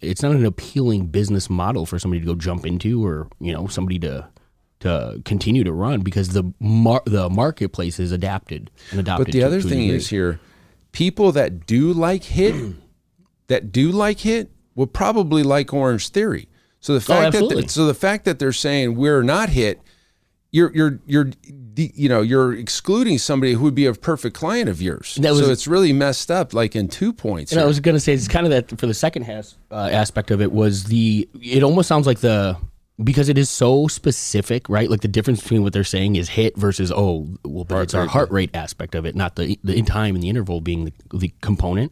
it's 0.01 0.21
not 0.21 0.33
an 0.33 0.45
appealing 0.45 1.07
business 1.07 1.49
model 1.49 1.85
for 1.85 1.97
somebody 1.97 2.19
to 2.19 2.25
go 2.25 2.35
jump 2.35 2.65
into 2.65 3.05
or 3.05 3.27
you 3.39 3.53
know 3.53 3.67
somebody 3.67 3.99
to 3.99 4.27
to 4.81 5.21
continue 5.23 5.63
to 5.63 5.71
run 5.71 6.01
because 6.01 6.29
the 6.29 6.53
mar- 6.59 7.03
the 7.05 7.29
marketplace 7.29 7.99
is 7.99 8.11
adapted 8.11 8.69
and 8.91 8.99
adopted. 8.99 9.27
But 9.27 9.31
the 9.31 9.39
to- 9.39 9.45
other 9.45 9.61
to 9.61 9.67
thing 9.67 9.87
is 9.87 10.09
here, 10.09 10.39
people 10.91 11.31
that 11.31 11.65
do 11.65 11.93
like 11.93 12.23
HIIT, 12.23 12.75
that 13.47 13.71
do 13.71 13.91
like 13.91 14.19
HIIT, 14.19 14.49
will 14.75 14.87
probably 14.87 15.41
like 15.41 15.67
Orangetheory. 15.67 16.47
So 16.81 16.93
the 16.93 16.97
oh, 16.97 16.99
fact 16.99 17.31
that 17.31 17.41
Oh, 17.41 17.45
absolutely. 17.45 17.67
so 17.69 17.85
the 17.85 17.93
fact 17.93 18.25
that 18.25 18.39
they're 18.39 18.51
saying 18.51 18.95
we're 18.95 19.23
not 19.23 19.49
HIIT, 19.49 19.77
you're 20.53 20.71
you're 20.73 20.99
you're 21.05 21.31
you 21.75 22.07
know 22.07 22.21
you're 22.21 22.53
excluding 22.53 23.17
somebody 23.17 23.53
who 23.53 23.63
would 23.63 23.75
be 23.75 23.87
a 23.87 23.93
perfect 23.93 24.35
client 24.35 24.69
of 24.69 24.81
yours. 24.81 25.17
Was- 25.19 25.39
so 25.39 25.51
it's 25.51 25.67
really 25.67 25.91
messed 25.91 26.31
up, 26.31 26.53
like 26.53 26.75
in 26.75 26.87
two 26.87 27.11
points. 27.11 27.51
And 27.51 27.59
I 27.59 27.65
was 27.65 27.79
going 27.79 27.95
to 27.95 27.99
say 27.99 28.13
it's 28.13 28.27
kind 28.27 28.45
of 28.45 28.51
that 28.51 28.79
for 28.79 28.85
the 28.85 28.93
second 28.93 29.23
has, 29.23 29.55
uh, 29.71 29.89
aspect 29.91 30.31
of 30.31 30.41
it 30.41 30.51
was 30.51 30.85
the 30.85 31.27
it 31.41 31.63
almost 31.63 31.89
sounds 31.89 32.07
like 32.07 32.19
the 32.19 32.55
because 33.03 33.27
it 33.27 33.39
is 33.39 33.49
so 33.49 33.87
specific, 33.87 34.69
right? 34.69 34.89
Like 34.89 35.01
the 35.01 35.07
difference 35.07 35.41
between 35.41 35.63
what 35.63 35.73
they're 35.73 35.83
saying 35.83 36.15
is 36.15 36.29
HIIT 36.29 36.55
versus 36.55 36.91
oh, 36.91 37.27
well, 37.43 37.65
but 37.65 37.81
it's 37.81 37.95
our 37.95 38.05
heart 38.05 38.29
rate 38.31 38.51
aspect 38.53 38.93
of 38.93 39.05
it, 39.05 39.15
not 39.15 39.35
the 39.35 39.59
the 39.63 39.73
in 39.75 39.85
time 39.85 40.13
and 40.13 40.23
the 40.23 40.29
interval 40.29 40.61
being 40.61 40.85
the, 40.85 40.93
the 41.17 41.33
component. 41.41 41.91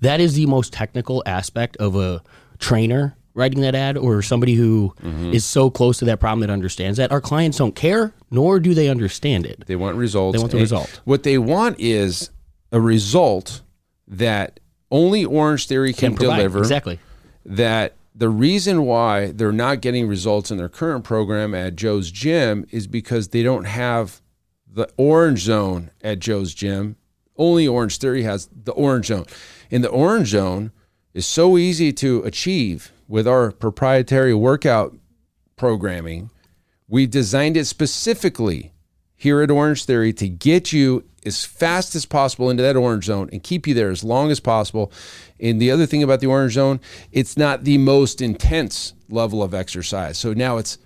That 0.00 0.20
is 0.20 0.34
the 0.34 0.46
most 0.46 0.72
technical 0.72 1.22
aspect 1.26 1.76
of 1.76 1.94
a 1.94 2.22
trainer 2.58 3.16
writing 3.38 3.60
that 3.62 3.74
ad 3.74 3.96
or 3.96 4.20
somebody 4.22 4.54
who 4.54 4.92
is 4.98 5.04
Mm-hmm. 5.04 5.36
so 5.38 5.70
close 5.70 5.98
to 5.98 6.04
that 6.06 6.20
problem 6.20 6.40
that 6.40 6.50
understands 6.50 6.98
that. 6.98 7.10
Our 7.12 7.20
clients 7.20 7.56
don't 7.58 7.74
care, 7.74 8.12
nor 8.30 8.58
do 8.60 8.74
they 8.74 8.88
understand 8.88 9.46
it. 9.46 9.64
They 9.66 9.76
want 9.76 9.96
results. 9.96 10.36
They 10.36 10.40
want 10.40 10.52
the 10.52 10.58
result. 10.58 11.00
What 11.04 11.22
they 11.22 11.38
want 11.38 11.76
is 11.78 12.30
a 12.72 12.80
result 12.80 13.62
that 14.08 14.60
only 14.90 15.24
Orangetheory 15.24 15.96
can, 15.96 16.16
Can 16.16 16.26
deliver. 16.26 16.58
exactly. 16.58 16.98
that 17.46 17.94
the 18.14 18.28
reason 18.28 18.84
why 18.84 19.30
they're 19.30 19.52
not 19.52 19.80
getting 19.80 20.08
results 20.08 20.50
in 20.50 20.56
their 20.58 20.68
current 20.68 21.04
program 21.04 21.54
at 21.54 21.76
Joe's 21.76 22.10
Gym 22.10 22.66
is 22.70 22.86
because 22.88 23.28
they 23.28 23.42
don't 23.44 23.64
have 23.64 24.20
the 24.70 24.88
orange 24.96 25.40
zone 25.40 25.90
at 26.02 26.18
Joe's 26.18 26.52
Gym. 26.52 26.96
Only 27.36 27.66
Orangetheory 27.66 28.24
has 28.24 28.48
the 28.64 28.72
orange 28.72 29.06
zone. 29.06 29.26
And 29.70 29.84
the 29.84 29.88
orange 29.90 30.28
zone 30.28 30.72
is 31.14 31.26
so 31.26 31.56
easy 31.56 31.92
to 31.92 32.22
achieve 32.24 32.92
with 33.08 33.26
our 33.26 33.50
proprietary 33.50 34.34
workout 34.34 34.94
programming. 35.56 36.30
We 36.88 37.06
designed 37.06 37.56
it 37.56 37.66
specifically 37.66 38.72
here 39.16 39.42
at 39.42 39.48
Orangetheory 39.48 40.16
to 40.18 40.28
get 40.28 40.72
you 40.72 41.04
as 41.26 41.44
fast 41.44 41.94
as 41.94 42.06
possible 42.06 42.48
into 42.48 42.62
that 42.62 42.76
orange 42.76 43.04
zone 43.04 43.28
and 43.32 43.42
keep 43.42 43.66
you 43.66 43.74
there 43.74 43.90
as 43.90 44.04
long 44.04 44.30
as 44.30 44.38
possible. 44.40 44.92
And 45.40 45.60
the 45.60 45.70
other 45.70 45.84
thing 45.84 46.02
about 46.02 46.20
the 46.20 46.28
orange 46.28 46.52
zone, 46.52 46.80
it's 47.12 47.36
not 47.36 47.64
the 47.64 47.76
most 47.78 48.22
intense 48.22 48.94
level 49.10 49.42
of 49.42 49.52
exercise. 49.52 50.16
So 50.16 50.32
now 50.32 50.56
it's 50.58 50.78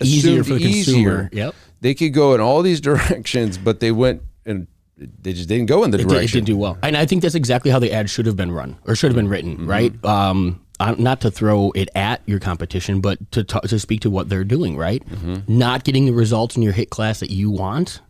Easier 0.00 0.44
for 0.44 0.54
the 0.54 0.60
consumer. 0.60 1.28
Yep. 1.32 1.54
They 1.80 1.94
could 1.94 2.14
go 2.14 2.34
in 2.34 2.40
all 2.40 2.62
these 2.62 2.80
directions, 2.90 3.58
but 3.58 3.80
they 3.80 3.90
went 3.90 4.22
and 4.46 4.68
they 4.96 5.32
just 5.32 5.48
didn't 5.48 5.66
go 5.66 5.82
in 5.82 5.90
the 5.90 5.96
it, 5.96 6.02
did, 6.02 6.06
it 6.06 6.14
direction. 6.14 6.36
didn't 6.38 6.46
do 6.46 6.56
well. 6.56 6.78
And 6.84 6.96
I 6.96 7.04
think 7.06 7.22
that's 7.22 7.34
exactly 7.34 7.72
how 7.72 7.80
the 7.80 7.92
ad 7.92 8.08
should 8.08 8.26
have 8.26 8.36
been 8.36 8.52
run 8.52 8.76
or 8.86 8.94
should 8.94 9.08
have 9.10 9.16
been 9.16 9.28
written, 9.28 9.56
Mm-hmm. 9.56 9.66
right? 9.68 10.04
Um, 10.04 10.63
uh, 10.80 10.94
not 10.98 11.20
to 11.20 11.30
throw 11.30 11.70
it 11.74 11.88
at 11.94 12.20
your 12.26 12.40
competition, 12.40 13.00
but 13.00 13.30
to 13.32 13.44
talk, 13.44 13.62
to 13.62 13.78
speak 13.78 14.00
to 14.02 14.10
what 14.10 14.28
they're 14.28 14.44
doing, 14.44 14.76
right? 14.76 15.06
Mm-hmm. 15.08 15.58
Not 15.58 15.84
getting 15.84 16.06
the 16.06 16.12
results 16.12 16.56
in 16.56 16.62
your 16.62 16.72
HIIT 16.72 16.90
class 16.90 17.20
that 17.20 17.30
you 17.30 17.50
want. 17.50 18.00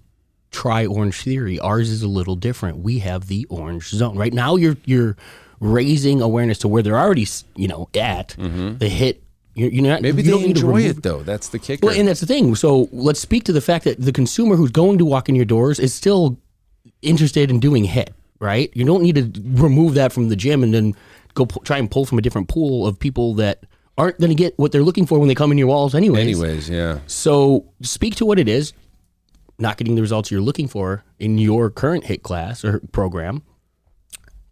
Try 0.51 0.87
Orangetheory. 0.87 1.59
Ours 1.63 1.91
is 1.91 2.03
a 2.03 2.09
little 2.09 2.37
different. 2.37 2.79
We 2.79 3.01
have 3.01 3.27
the 3.27 3.45
Orange 3.51 3.89
Zone. 3.91 4.17
Right 4.17 4.33
now, 4.33 4.57
you're 4.57 4.77
you're 4.85 5.17
raising 5.61 6.23
awareness 6.23 6.59
to 6.59 6.69
where 6.69 6.83
they're 6.83 6.99
already, 6.99 7.27
you 7.57 7.69
know, 7.69 7.89
at 7.95 8.29
the 8.29 8.89
HIIT. 8.89 9.19
You're, 9.57 9.71
you're 9.71 9.83
not 9.85 10.03
Mm-hmm. 10.03 10.03
Maybe 10.03 10.23
you 10.23 10.31
don't 10.31 10.43
they 10.43 10.49
enjoy 10.49 10.83
it 10.83 11.03
though. 11.03 11.23
That's 11.23 11.49
the 11.49 11.59
kicker. 11.59 11.87
well, 11.87 11.99
and 11.99 12.09
that's 12.09 12.21
the 12.21 12.27
thing. 12.27 12.55
So 12.55 12.89
let's 12.93 13.21
speak 13.21 13.45
to 13.45 13.53
the 13.53 13.61
fact 13.61 13.85
that 13.85 14.01
the 14.01 14.13
consumer 14.13 14.57
who's 14.57 14.71
going 14.71 14.99
to 14.99 15.05
walk 15.05 15.29
in 15.29 15.35
your 15.35 15.45
doors 15.45 15.79
is 15.79 15.93
still 15.95 16.39
interested 17.03 17.51
in 17.51 17.61
doing 17.61 17.85
HIIT, 17.85 18.09
right? 18.41 18.71
You 18.75 18.85
don't 18.85 19.03
need 19.03 19.15
to 19.17 19.43
remove 19.45 19.95
that 19.95 20.13
from 20.13 20.29
the 20.29 20.37
gym 20.37 20.63
and 20.63 20.73
then 20.75 20.95
go 21.35 21.47
pu- 21.47 21.61
try 21.65 21.79
and 21.79 21.91
pull 21.91 22.05
from 22.05 22.19
a 22.19 22.23
different 22.23 22.49
pool 22.49 22.87
of 22.87 22.99
people 22.99 23.35
that 23.35 23.65
aren't 23.99 24.19
going 24.19 24.31
to 24.31 24.35
get 24.35 24.59
what 24.59 24.73
they're 24.73 24.83
looking 24.83 25.07
for 25.07 25.19
when 25.19 25.29
they 25.29 25.35
come 25.35 25.53
in 25.53 25.59
your 25.59 25.67
walls 25.69 25.95
anyways. 25.95 26.21
Anyways, 26.21 26.71
yeah. 26.71 26.99
So 27.07 27.67
speak 27.83 28.17
to 28.17 28.27
what 28.27 28.39
it 28.39 28.49
is, 28.49 28.73
not 29.59 29.77
getting 29.77 29.95
the 29.95 30.01
results 30.03 30.31
you're 30.31 30.41
looking 30.41 30.67
for 30.69 31.05
in 31.19 31.39
your 31.39 31.71
current 31.71 32.05
HIIT 32.05 32.23
class 32.23 32.65
or 32.65 32.81
program. 32.93 33.43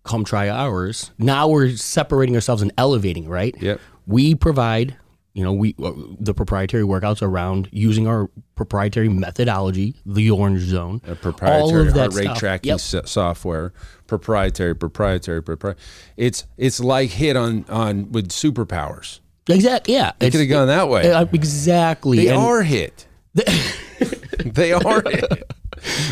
Come 0.05 0.25
try 0.25 0.49
ours. 0.49 1.13
Now 1.19 1.47
we're 1.49 1.77
separating 1.77 2.35
ourselves 2.35 2.61
and 2.63 2.73
elevating, 2.77 3.29
right? 3.29 3.55
Yep. 3.61 3.81
We 4.07 4.35
provide, 4.35 4.97
you 5.33 5.45
know, 5.45 5.53
we 5.53 5.77
uh, 5.81 5.93
the 6.19 6.35
proprietary 6.35 6.83
workouts 6.83 7.23
around 7.23 7.69
using 7.71 8.09
our 8.09 8.29
proprietary 8.57 9.09
methodology, 9.09 9.95
the 10.05 10.29
Orange 10.31 10.63
Zone, 10.63 11.01
A 11.07 11.15
proprietary 11.15 11.63
all 11.63 11.77
of 11.89 11.95
heart 11.95 11.95
that 12.13 12.17
rate 12.19 12.25
stuff. 12.25 12.39
tracking 12.39 12.71
Yep. 12.71 12.81
so- 12.81 13.03
software. 13.05 13.73
Proprietary, 14.17 14.75
proprietary, 14.75 15.43
proprietary. 15.43 15.83
It's 16.19 16.45
it's 16.59 16.81
like 16.81 17.09
HIIT 17.09 17.35
on 17.43 17.65
on 17.71 18.13
with 18.13 18.29
superpowers. 18.29 19.21
Exactly. 19.49 19.95
Yeah. 19.95 20.13
it 20.21 20.33
could 20.33 20.41
have 20.41 20.51
gone 20.51 20.67
that 20.67 20.91
way. 20.91 21.11
uh, 21.11 21.25
exactly. 21.33 22.19
they 22.19 22.29
And- 22.29 22.37
are 22.37 22.63
HIIT. 22.63 23.07
they 24.55 24.73
are 24.75 25.01
HIIT. 25.03 25.43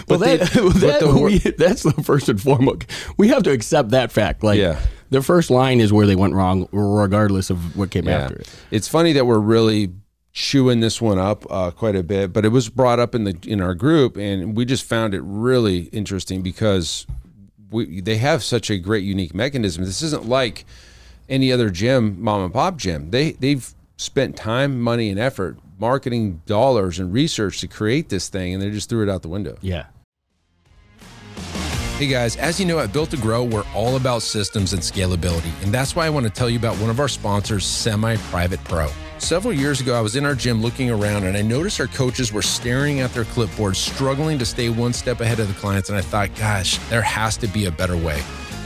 Well, 0.08 0.18
they- 0.18 0.38
that, 0.38 0.50
but 0.54 1.00
the 1.00 1.20
we- 1.20 1.38
that's 1.58 1.82
the 1.82 1.92
first 2.02 2.28
and 2.30 2.40
foremost. 2.40 2.84
We 3.18 3.28
have 3.28 3.42
to 3.44 3.52
accept 3.52 3.90
that 3.90 4.10
fact. 4.10 4.42
Like, 4.42 4.58
Yeah. 4.58 4.80
the 5.10 5.20
first 5.22 5.50
line 5.50 5.78
is 5.78 5.92
where 5.92 6.06
they 6.06 6.16
went 6.16 6.32
wrong, 6.34 6.68
regardless 6.72 7.50
of 7.50 7.76
what 7.76 7.90
came 7.90 8.08
after 8.08 8.36
it. 8.36 8.48
It's 8.70 8.88
funny 8.88 9.12
that 9.12 9.26
we're 9.26 9.38
really 9.38 9.92
chewing 10.32 10.80
this 10.80 11.00
one 11.02 11.18
up 11.18 11.44
uh, 11.50 11.70
quite 11.70 11.94
a 11.96 12.02
bit, 12.02 12.32
but 12.32 12.44
it 12.44 12.48
was 12.48 12.68
brought 12.70 12.98
up 12.98 13.14
in 13.14 13.24
the 13.24 13.36
in 13.46 13.60
our 13.60 13.74
group, 13.74 14.16
and 14.16 14.56
we 14.56 14.64
just 14.64 14.84
found 14.84 15.12
it 15.14 15.20
really 15.22 15.82
interesting 15.92 16.40
because 16.42 17.06
we 17.70 18.00
they 18.00 18.16
have 18.16 18.42
such 18.42 18.70
a 18.70 18.78
great 18.78 19.04
unique 19.04 19.34
mechanism. 19.34 19.84
This 19.84 20.02
isn't 20.02 20.26
like 20.26 20.64
any 21.28 21.52
other 21.52 21.70
gym, 21.70 22.20
mom 22.20 22.42
and 22.42 22.52
pop 22.52 22.76
gym. 22.76 23.10
They 23.10 23.32
they've 23.32 23.72
spent 23.96 24.36
time, 24.36 24.80
money, 24.80 25.10
and 25.10 25.18
effort, 25.18 25.58
marketing 25.78 26.42
dollars, 26.46 26.98
and 26.98 27.12
research 27.12 27.60
to 27.60 27.68
create 27.68 28.08
this 28.08 28.28
thing, 28.28 28.54
and 28.54 28.62
they 28.62 28.70
just 28.70 28.88
threw 28.88 29.02
it 29.02 29.08
out 29.08 29.22
the 29.22 29.28
window. 29.28 29.56
Yeah. 29.60 29.86
Hey 31.98 32.06
guys, 32.06 32.36
as 32.36 32.58
you 32.58 32.64
know, 32.64 32.78
at 32.78 32.94
Built 32.94 33.10
to 33.10 33.18
Grow, 33.18 33.44
we're 33.44 33.66
all 33.74 33.96
about 33.96 34.22
systems 34.22 34.72
and 34.72 34.80
scalability. 34.80 35.52
And 35.62 35.70
that's 35.70 35.94
why 35.94 36.06
I 36.06 36.10
want 36.10 36.24
to 36.24 36.32
tell 36.32 36.48
you 36.48 36.58
about 36.58 36.76
one 36.76 36.88
of 36.88 36.98
our 36.98 37.08
sponsors, 37.08 37.66
Semi 37.66 38.16
Private 38.16 38.64
Pro. 38.64 38.88
Several 39.20 39.52
years 39.52 39.82
ago, 39.82 39.94
I 39.94 40.00
was 40.00 40.16
in 40.16 40.24
our 40.24 40.34
gym 40.34 40.62
looking 40.62 40.90
around 40.90 41.24
and 41.24 41.36
I 41.36 41.42
noticed 41.42 41.78
our 41.78 41.86
coaches 41.86 42.32
were 42.32 42.42
staring 42.42 43.00
at 43.00 43.12
their 43.12 43.24
clipboards, 43.24 43.76
struggling 43.76 44.38
to 44.38 44.46
stay 44.46 44.70
one 44.70 44.94
step 44.94 45.20
ahead 45.20 45.38
of 45.38 45.46
the 45.46 45.54
clients. 45.54 45.90
And 45.90 45.98
I 45.98 46.00
thought, 46.00 46.34
gosh, 46.34 46.78
there 46.88 47.02
has 47.02 47.36
to 47.36 47.46
be 47.46 47.66
a 47.66 47.70
better 47.70 47.96
way. 47.96 48.22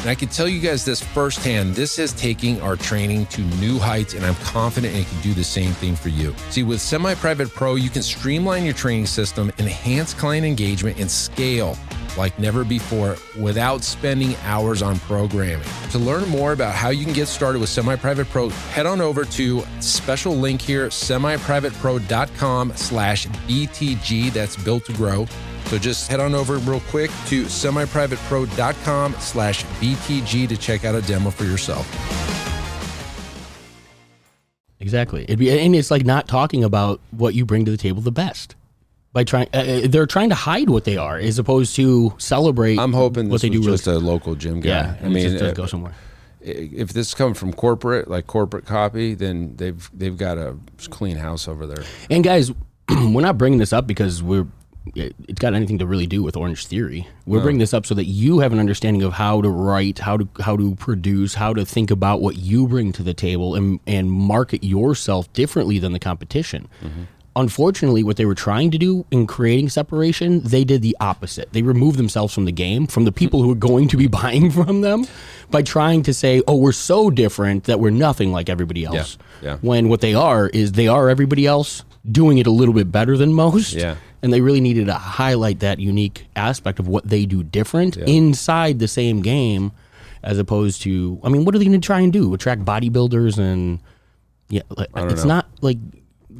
And 0.00 0.08
I 0.08 0.14
can 0.14 0.28
tell 0.28 0.48
you 0.48 0.60
guys 0.60 0.84
this 0.84 1.02
firsthand 1.02 1.74
this 1.74 1.98
is 1.98 2.12
taking 2.14 2.60
our 2.62 2.74
training 2.74 3.26
to 3.26 3.42
new 3.60 3.78
heights, 3.78 4.14
and 4.14 4.24
I'm 4.24 4.34
confident 4.36 4.96
it 4.96 5.06
can 5.06 5.20
do 5.20 5.34
the 5.34 5.44
same 5.44 5.72
thing 5.72 5.94
for 5.94 6.08
you. 6.08 6.34
See, 6.48 6.62
with 6.62 6.80
Semi 6.80 7.14
Private 7.16 7.50
Pro, 7.50 7.74
you 7.74 7.90
can 7.90 8.02
streamline 8.02 8.64
your 8.64 8.72
training 8.72 9.06
system, 9.06 9.52
enhance 9.58 10.14
client 10.14 10.46
engagement, 10.46 10.98
and 10.98 11.10
scale 11.10 11.76
like 12.16 12.38
never 12.38 12.64
before 12.64 13.16
without 13.38 13.82
spending 13.82 14.36
hours 14.44 14.82
on 14.82 14.98
programming. 15.00 15.66
To 15.90 15.98
learn 15.98 16.28
more 16.28 16.52
about 16.52 16.74
how 16.74 16.90
you 16.90 17.04
can 17.04 17.14
get 17.14 17.28
started 17.28 17.58
with 17.60 17.68
Semi 17.68 17.96
Private 17.96 18.28
Pro, 18.28 18.48
head 18.48 18.86
on 18.86 19.00
over 19.00 19.24
to 19.24 19.62
special 19.80 20.34
link 20.34 20.60
here, 20.60 20.88
semiprivatepro.com 20.88 22.72
slash 22.76 23.26
BTG. 23.26 24.32
That's 24.32 24.56
built 24.56 24.84
to 24.86 24.92
grow. 24.92 25.26
So 25.66 25.78
just 25.78 26.10
head 26.10 26.20
on 26.20 26.34
over 26.34 26.58
real 26.58 26.80
quick 26.88 27.10
to 27.26 27.44
semiprivatepro.com 27.44 29.14
slash 29.20 29.64
BTG 29.64 30.48
to 30.48 30.56
check 30.56 30.84
out 30.84 30.94
a 30.94 31.02
demo 31.02 31.30
for 31.30 31.44
yourself. 31.44 31.86
Exactly. 34.80 35.26
Be, 35.26 35.50
and 35.50 35.76
it's 35.76 35.90
like 35.90 36.04
not 36.04 36.26
talking 36.26 36.64
about 36.64 37.00
what 37.10 37.34
you 37.34 37.44
bring 37.44 37.64
to 37.66 37.70
the 37.70 37.76
table 37.76 38.00
the 38.00 38.10
best. 38.10 38.56
By 39.12 39.24
trying, 39.24 39.48
uh, 39.52 39.56
uh, 39.56 39.88
they're 39.88 40.06
trying 40.06 40.28
to 40.28 40.36
hide 40.36 40.70
what 40.70 40.84
they 40.84 40.96
are, 40.96 41.16
as 41.18 41.38
opposed 41.40 41.74
to 41.76 42.14
celebrate. 42.18 42.78
I'm 42.78 42.92
hoping 42.92 43.28
what 43.28 43.36
this 43.36 43.42
they 43.42 43.48
do 43.48 43.58
really. 43.58 43.72
just 43.72 43.86
a 43.88 43.98
local 43.98 44.36
gym 44.36 44.60
guy. 44.60 44.68
yeah, 44.68 44.96
I 45.02 45.08
mean, 45.08 45.30
just 45.30 45.42
uh, 45.42 45.52
go 45.52 45.66
somewhere. 45.66 45.94
if 46.40 46.92
this 46.92 47.12
comes 47.12 47.36
from 47.36 47.52
corporate, 47.52 48.08
like 48.08 48.28
corporate 48.28 48.66
copy, 48.66 49.14
then 49.14 49.56
they've 49.56 49.90
they've 49.92 50.16
got 50.16 50.38
a 50.38 50.56
clean 50.90 51.16
house 51.16 51.48
over 51.48 51.66
there. 51.66 51.82
And 52.08 52.22
guys, 52.22 52.52
we're 52.88 53.20
not 53.20 53.36
bringing 53.36 53.58
this 53.58 53.72
up 53.72 53.86
because 53.88 54.22
we're 54.22 54.46
it- 54.94 55.14
it's 55.28 55.38
got 55.40 55.54
anything 55.54 55.78
to 55.78 55.86
really 55.86 56.06
do 56.06 56.22
with 56.22 56.36
Orangetheory. 56.36 57.04
We're 57.26 57.40
bringing 57.42 57.58
this 57.58 57.74
up 57.74 57.84
so 57.86 57.94
that 57.96 58.06
you 58.06 58.38
have 58.38 58.52
an 58.52 58.58
understanding 58.60 59.02
of 59.02 59.12
how 59.14 59.42
to 59.42 59.48
write, 59.50 59.98
how 59.98 60.18
to 60.18 60.28
how 60.40 60.56
to 60.56 60.76
produce, 60.76 61.34
how 61.34 61.52
to 61.52 61.64
think 61.66 61.90
about 61.90 62.22
what 62.22 62.36
you 62.36 62.68
bring 62.68 62.92
to 62.92 63.02
the 63.02 63.12
table, 63.14 63.56
and 63.56 63.80
and 63.88 64.10
market 64.10 64.62
yourself 64.62 65.30
differently 65.32 65.80
than 65.80 65.92
the 65.92 65.98
competition. 65.98 66.68
Unfortunately, 67.36 68.02
what 68.02 68.16
they 68.16 68.24
were 68.24 68.34
trying 68.34 68.72
to 68.72 68.78
do 68.78 69.06
in 69.10 69.26
creating 69.26 69.68
separation, 69.68 70.40
they 70.40 70.64
did 70.64 70.82
the 70.82 70.96
opposite. 71.00 71.52
They 71.52 71.62
removed 71.62 71.96
themselves 71.96 72.34
from 72.34 72.44
the 72.44 72.52
game, 72.52 72.88
from 72.88 73.04
the 73.04 73.12
people 73.12 73.42
who 73.42 73.52
are 73.52 73.56
going 73.56 73.86
to 73.88 73.96
be 73.96 74.06
buying 74.22 74.50
from 74.50 74.80
them, 74.80 75.06
by 75.50 75.62
trying 75.62 76.02
to 76.04 76.14
say, 76.14 76.42
"Oh, 76.48 76.56
we're 76.56 76.72
so 76.72 77.08
different 77.10 77.64
that 77.64 77.78
we're 77.78 77.90
nothing 77.90 78.32
like 78.32 78.48
everybody 78.48 78.84
else." 78.84 79.16
yeah. 79.42 79.58
When 79.60 79.88
what 79.88 80.00
they 80.00 80.14
are 80.14 80.48
is 80.48 80.72
they 80.72 80.88
are 80.88 81.08
everybody 81.08 81.46
else 81.46 81.84
doing 82.10 82.38
it 82.38 82.46
a 82.46 82.50
little 82.50 82.74
bit 82.74 82.90
better 82.90 83.16
than 83.16 83.32
most. 83.32 83.74
Yeah. 83.74 83.96
And 84.22 84.32
they 84.32 84.40
really 84.40 84.60
needed 84.60 84.86
to 84.86 84.94
highlight 84.94 85.60
that 85.60 85.78
unique 85.78 86.26
aspect 86.36 86.78
of 86.78 86.88
what 86.88 87.08
they 87.08 87.26
do 87.26 87.42
different 87.42 87.96
inside 87.96 88.78
the 88.78 88.88
same 88.88 89.22
game 89.22 89.72
as 90.22 90.38
opposed 90.38 90.82
to 90.82 91.18
I 91.22 91.28
mean, 91.28 91.44
what 91.44 91.54
are 91.54 91.58
they 91.58 91.64
gonna 91.64 91.78
try 91.78 92.00
and 92.00 92.12
do? 92.12 92.34
Attract 92.34 92.64
bodybuilders 92.64 93.38
and 93.38 93.80
yeah, 94.48 94.62
it's 94.96 95.24
not 95.24 95.48
like 95.60 95.78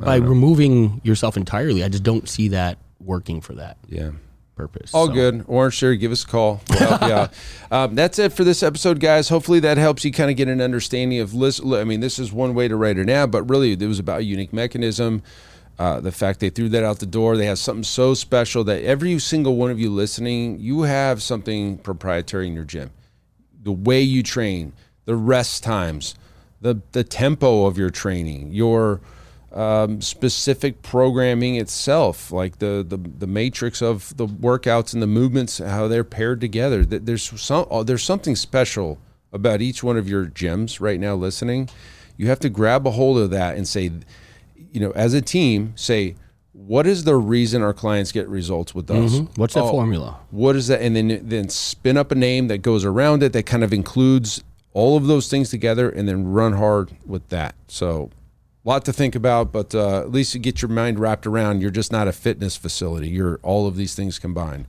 by 0.00 0.16
removing 0.16 1.00
yourself 1.04 1.37
entirely, 1.37 1.85
I 1.85 1.88
just 1.88 2.02
don't 2.02 2.28
see 2.28 2.49
that 2.49 2.78
working 3.00 3.40
for 3.40 3.54
that 3.54 3.76
Yeah. 3.88 4.11
purpose. 4.57 4.92
All 4.95 5.07
So- 5.07 5.12
good. 5.12 5.47
Orangetheory, 5.47 5.99
give 6.00 6.12
us 6.12 6.25
a 6.25 6.26
call. 6.26 6.61
We'll 6.69 6.78
help 6.78 7.00
you 7.02 7.12
out. 7.12 7.33
Um, 7.73 7.95
that's 7.95 8.19
it 8.19 8.33
for 8.33 8.42
this 8.45 8.62
episode, 8.64 8.99
guys. 8.99 9.28
Hopefully 9.28 9.61
that 9.61 9.78
helps 9.78 10.04
you 10.04 10.11
kind 10.12 10.28
of 10.30 10.37
get 10.37 10.49
an 10.49 10.61
understanding 10.61 11.21
of 11.21 11.33
list. 11.35 11.62
I 11.64 11.85
mean, 11.85 12.00
this 12.00 12.19
is 12.19 12.33
one 12.33 12.52
way 12.54 12.66
to 12.66 12.75
write 12.76 12.99
it 12.99 13.07
now, 13.07 13.26
but 13.28 13.49
really 13.49 13.73
it 13.73 13.80
was 13.83 13.99
about 14.00 14.21
a 14.21 14.25
unique 14.25 14.52
mechanism. 14.52 15.23
Uh, 15.78 16.00
the 16.00 16.12
fact 16.12 16.40
they 16.40 16.50
threw 16.50 16.69
that 16.69 16.83
out 16.85 16.99
the 16.99 17.07
door, 17.07 17.37
they 17.37 17.47
have 17.47 17.59
something 17.59 17.85
so 17.85 18.12
special 18.12 18.64
that 18.64 18.83
every 18.83 19.19
single 19.21 19.57
one 19.57 19.71
of 19.71 19.78
you 19.80 19.88
listening, 19.88 20.59
you 20.61 20.83
have 20.83 21.23
something 21.23 21.78
proprietary 21.78 22.47
in 22.49 22.52
your 22.54 22.64
gym. 22.64 22.90
The 23.62 23.73
way 23.73 24.02
you 24.02 24.23
train, 24.23 24.73
the 25.07 25.14
rest 25.16 25.62
times, 25.62 26.14
the 26.61 26.80
the 26.92 27.04
tempo 27.04 27.64
of 27.66 27.78
your 27.78 27.88
training, 27.88 28.52
your 28.52 29.00
um, 29.52 30.00
specific 30.00 30.83
programming 30.83 31.57
itself, 31.57 32.30
like 32.30 32.59
the, 32.59 32.85
the 32.88 32.97
the 32.97 33.26
matrix 33.26 33.83
of 33.83 34.16
the 34.16 34.26
workouts 34.26 34.92
and 34.95 35.02
the 35.02 35.07
movements, 35.09 35.59
how 35.59 35.88
they're 35.88 36.04
paired 36.04 36.40
together. 36.40 36.85
There's 36.85 37.40
some 37.40 37.66
oh, 37.71 37.83
there's 37.83 38.04
something 38.04 38.37
special 38.37 38.99
about 39.33 39.61
each 39.61 39.83
one 39.83 39.97
of 39.97 40.09
your 40.09 40.26
gyms 40.26 40.80
right 40.80 41.00
now. 41.00 41.14
Listening, 41.14 41.69
you 42.16 42.28
have 42.28 42.40
to 42.40 42.49
grab 42.49 42.87
a 42.87 42.92
hold 42.92 43.19
of 43.19 43.30
that 43.30 43.57
and 43.57 43.66
say, 43.66 43.90
you 44.73 44.80
know, 44.80 44.90
as 44.92 45.14
a 45.14 45.21
team, 45.23 45.73
say. 45.76 46.16
What 46.52 46.87
is 46.87 47.04
the 47.04 47.16
reason 47.16 47.62
our 47.62 47.73
clients 47.73 48.12
get 48.12 48.28
results 48.28 48.75
with 48.75 48.90
us? 48.90 49.12
Mm-hmm. 49.14 49.40
What's 49.40 49.54
that 49.54 49.62
Oh, 49.62 49.71
formula? 49.71 50.19
what 50.30 50.57
is 50.57 50.66
that? 50.66 50.83
And 50.83 50.95
then 50.95 51.21
then 51.26 51.49
spin 51.49 51.97
up 51.97 52.12
a 52.12 52.14
name 52.14 52.49
that 52.49 52.59
goes 52.59 52.85
around 52.85 53.23
it 53.23 53.33
that 53.33 53.45
kind 53.47 53.64
of 53.64 53.73
includes 53.73 54.45
all 54.75 54.97
of 54.97 55.07
those 55.07 55.28
things 55.28 55.49
together 55.49 55.88
and 55.88 56.07
then 56.07 56.26
run 56.26 56.52
hard 56.52 56.90
with 57.07 57.26
that. 57.30 57.54
So, 57.66 58.11
a 58.64 58.69
lot 58.69 58.85
to 58.85 58.93
think 58.93 59.14
about, 59.14 59.52
but 59.52 59.75
uh, 59.75 60.00
at 60.00 60.12
least 60.12 60.35
you 60.35 60.40
get 60.40 60.61
your 60.61 60.69
mind 60.69 60.99
wrapped 60.99 61.26
around. 61.26 61.62
You're 61.62 61.71
just 61.71 61.93
not 61.93 62.09
a 62.09 62.12
fitness 62.12 62.57
facility. 62.57 63.09
You're 63.09 63.40
all 63.43 63.67
of 63.67 63.76
these 63.76 63.95
things 63.95 64.19
combined. 64.19 64.67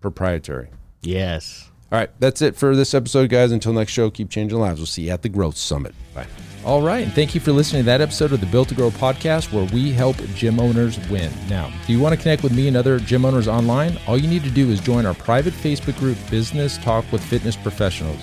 Proprietary. 0.00 0.70
Yes. 1.02 1.70
All 1.90 1.98
right, 1.98 2.10
that's 2.18 2.40
it 2.40 2.56
for 2.56 2.74
this 2.74 2.94
episode, 2.94 3.28
guys. 3.28 3.52
Until 3.52 3.74
next 3.74 3.92
show, 3.92 4.10
keep 4.10 4.30
changing 4.30 4.58
lives. 4.58 4.80
We'll 4.80 4.86
see 4.86 5.02
you 5.02 5.10
at 5.10 5.20
the 5.20 5.28
Growth 5.28 5.58
Summit. 5.58 5.94
Bye. 6.14 6.26
All 6.64 6.80
right, 6.80 7.04
and 7.04 7.12
thank 7.12 7.34
you 7.34 7.40
for 7.40 7.52
listening 7.52 7.82
to 7.82 7.86
that 7.86 8.00
episode 8.00 8.32
of 8.32 8.40
the 8.40 8.46
Built 8.46 8.68
to 8.68 8.74
Grow 8.74 8.90
podcast 8.90 9.52
where 9.52 9.66
we 9.74 9.90
help 9.90 10.16
gym 10.34 10.58
owners 10.58 10.96
win. 11.10 11.30
Now, 11.50 11.70
do 11.86 11.92
you 11.92 12.00
want 12.00 12.14
to 12.14 12.22
connect 12.22 12.42
with 12.42 12.52
me 12.52 12.68
and 12.68 12.76
other 12.76 12.98
gym 12.98 13.24
owners 13.24 13.48
online? 13.48 13.98
All 14.06 14.16
you 14.16 14.28
need 14.28 14.44
to 14.44 14.50
do 14.50 14.70
is 14.70 14.80
join 14.80 15.04
our 15.04 15.14
private 15.14 15.52
Facebook 15.52 15.98
group, 15.98 16.16
Business 16.30 16.78
Talk 16.78 17.04
with 17.12 17.22
Fitness 17.22 17.56
Professionals. 17.56 18.22